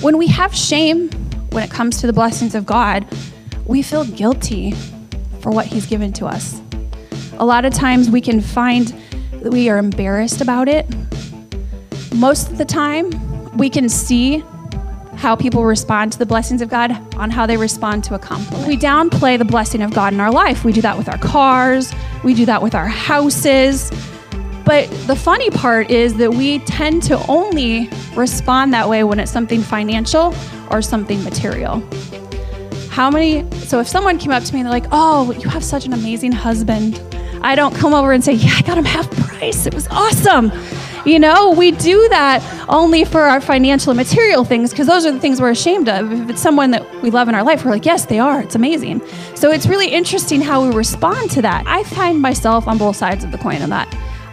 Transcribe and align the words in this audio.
When 0.00 0.18
we 0.18 0.26
have 0.28 0.54
shame 0.54 1.08
when 1.50 1.64
it 1.64 1.70
comes 1.70 2.00
to 2.00 2.06
the 2.06 2.12
blessings 2.12 2.54
of 2.54 2.66
God, 2.66 3.06
we 3.64 3.82
feel 3.82 4.04
guilty 4.04 4.72
for 5.40 5.50
what 5.50 5.66
He's 5.66 5.86
given 5.86 6.12
to 6.14 6.26
us. 6.26 6.60
A 7.38 7.46
lot 7.46 7.64
of 7.64 7.72
times 7.72 8.10
we 8.10 8.20
can 8.20 8.40
find 8.40 8.88
that 9.42 9.50
we 9.50 9.68
are 9.68 9.78
embarrassed 9.78 10.40
about 10.40 10.68
it. 10.68 10.86
Most 12.14 12.50
of 12.50 12.58
the 12.58 12.64
time, 12.64 13.10
we 13.56 13.70
can 13.70 13.88
see 13.88 14.44
how 15.14 15.34
people 15.34 15.64
respond 15.64 16.12
to 16.12 16.18
the 16.18 16.26
blessings 16.26 16.60
of 16.60 16.68
God 16.68 16.92
on 17.16 17.30
how 17.30 17.46
they 17.46 17.56
respond 17.56 18.04
to 18.04 18.14
a 18.14 18.18
compliment. 18.18 18.68
We 18.68 18.76
downplay 18.76 19.38
the 19.38 19.46
blessing 19.46 19.80
of 19.82 19.94
God 19.94 20.12
in 20.12 20.20
our 20.20 20.30
life. 20.30 20.62
We 20.62 20.72
do 20.72 20.82
that 20.82 20.98
with 20.98 21.08
our 21.08 21.18
cars, 21.18 21.92
we 22.22 22.34
do 22.34 22.44
that 22.46 22.62
with 22.62 22.74
our 22.74 22.86
houses. 22.86 23.90
But 24.66 24.90
the 25.06 25.14
funny 25.14 25.48
part 25.50 25.90
is 25.90 26.16
that 26.16 26.34
we 26.34 26.58
tend 26.58 27.04
to 27.04 27.24
only 27.28 27.88
respond 28.16 28.74
that 28.74 28.88
way 28.88 29.04
when 29.04 29.20
it's 29.20 29.30
something 29.30 29.62
financial 29.62 30.34
or 30.72 30.82
something 30.82 31.22
material. 31.22 31.82
How 32.90 33.08
many? 33.08 33.48
So 33.60 33.78
if 33.78 33.86
someone 33.86 34.18
came 34.18 34.32
up 34.32 34.42
to 34.42 34.52
me 34.52 34.60
and 34.60 34.66
they're 34.66 34.72
like, 34.72 34.88
oh, 34.90 35.30
you 35.30 35.48
have 35.48 35.62
such 35.62 35.86
an 35.86 35.92
amazing 35.92 36.32
husband, 36.32 37.00
I 37.42 37.54
don't 37.54 37.76
come 37.76 37.94
over 37.94 38.10
and 38.10 38.24
say, 38.24 38.32
yeah, 38.32 38.54
I 38.56 38.62
got 38.62 38.76
him 38.76 38.84
half 38.84 39.08
price. 39.12 39.66
It 39.66 39.74
was 39.74 39.86
awesome. 39.88 40.50
You 41.04 41.20
know, 41.20 41.52
we 41.52 41.70
do 41.70 42.08
that 42.08 42.42
only 42.68 43.04
for 43.04 43.20
our 43.20 43.40
financial 43.40 43.92
and 43.92 43.96
material 43.96 44.44
things 44.44 44.70
because 44.70 44.88
those 44.88 45.06
are 45.06 45.12
the 45.12 45.20
things 45.20 45.40
we're 45.40 45.50
ashamed 45.50 45.88
of. 45.88 46.10
If 46.10 46.30
it's 46.30 46.42
someone 46.42 46.72
that 46.72 47.02
we 47.02 47.10
love 47.10 47.28
in 47.28 47.36
our 47.36 47.44
life, 47.44 47.64
we're 47.64 47.70
like, 47.70 47.86
yes, 47.86 48.06
they 48.06 48.18
are. 48.18 48.42
It's 48.42 48.56
amazing. 48.56 49.00
So 49.36 49.52
it's 49.52 49.66
really 49.66 49.88
interesting 49.88 50.40
how 50.40 50.66
we 50.66 50.74
respond 50.74 51.30
to 51.32 51.42
that. 51.42 51.62
I 51.68 51.84
find 51.84 52.20
myself 52.20 52.66
on 52.66 52.78
both 52.78 52.96
sides 52.96 53.22
of 53.22 53.30
the 53.30 53.38
coin 53.38 53.62
of 53.62 53.68
that. 53.68 53.86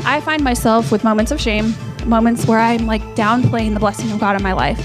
I 0.06 0.20
find 0.22 0.44
myself 0.44 0.92
with 0.92 1.04
moments 1.04 1.32
of 1.32 1.40
shame, 1.40 1.74
moments 2.06 2.46
where 2.46 2.60
I'm 2.60 2.86
like 2.86 3.02
downplaying 3.16 3.74
the 3.74 3.80
blessing 3.80 4.12
of 4.12 4.20
God 4.20 4.36
in 4.36 4.44
my 4.44 4.52
life. 4.54 4.80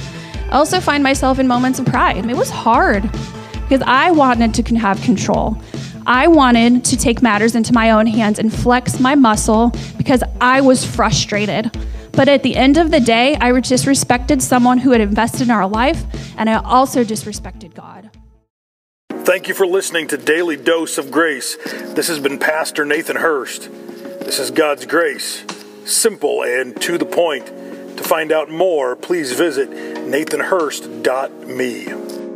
I 0.50 0.56
also 0.56 0.80
find 0.80 1.02
myself 1.02 1.38
in 1.38 1.48
moments 1.48 1.78
of 1.78 1.86
pride. 1.86 2.24
It 2.24 2.36
was 2.36 2.50
hard 2.50 3.02
because 3.62 3.82
I 3.84 4.12
wanted 4.12 4.54
to 4.54 4.76
have 4.76 5.01
control. 5.02 5.60
I 6.06 6.28
wanted 6.28 6.84
to 6.87 6.96
take 6.96 7.20
matters 7.20 7.54
into 7.54 7.73
my 7.74 7.90
own 7.90 8.06
hands 8.06 8.38
and 8.38 8.54
flex 8.54 9.01
my 9.01 9.15
muscle 9.15 9.73
because 9.98 10.23
I 10.40 10.60
was 10.60 10.84
frustrated. 10.84 11.76
But 12.12 12.28
at 12.28 12.43
the 12.43 12.56
end 12.56 12.78
of 12.78 12.90
the 12.90 13.00
day, 13.00 13.37
I 13.37 13.50
disrespected 13.50 14.40
someone 14.40 14.78
who 14.78 14.93
had 14.93 15.00
invested 15.00 15.43
in 15.43 15.50
our 15.50 15.68
life, 15.68 16.04
and 16.38 16.48
I 16.48 16.54
also 16.54 17.04
disrespected 17.04 17.74
God. 17.74 18.10
Thank 19.10 19.48
you 19.48 19.54
for 19.54 19.66
listening 19.66 20.09
to 20.09 20.16
Daily 20.16 20.56
Dose 20.56 20.96
of 20.96 21.10
Grace. 21.10 21.56
This 21.95 22.09
has 22.09 22.18
been 22.18 22.38
Pastor 22.38 22.84
Nathan 22.84 23.16
Hurst. 23.16 23.68
This 24.29 24.40
is 24.40 24.51
God's 24.51 24.84
grace, 24.84 25.43
simple 25.87 26.43
and 26.43 26.79
to 26.82 26.98
the 26.98 27.07
point. 27.07 27.46
To 27.46 28.04
find 28.04 28.30
out 28.30 28.51
more, 28.51 28.95
please 28.95 29.32
visit 29.32 29.71
nathanhurst.me. 29.71 32.27